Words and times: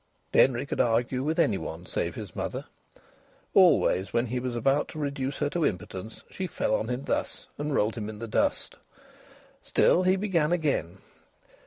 Denry 0.31 0.65
could 0.65 0.81
argue 0.81 1.21
with 1.23 1.37
any 1.37 1.59
one 1.59 1.85
save 1.85 2.15
his 2.15 2.35
mother. 2.35 2.65
Always, 3.53 4.11
when 4.11 4.25
he 4.25 4.39
was 4.39 4.55
about 4.55 4.87
to 4.87 4.97
reduce 4.97 5.37
her 5.37 5.49
to 5.51 5.63
impotence, 5.63 6.23
she 6.31 6.47
fell 6.47 6.73
on 6.73 6.87
him 6.87 7.03
thus 7.03 7.45
and 7.59 7.71
rolled 7.75 7.93
him 7.93 8.09
in 8.09 8.17
the 8.17 8.27
dust. 8.27 8.77
Still, 9.61 10.01
he 10.01 10.15
began 10.15 10.51
again. 10.51 10.97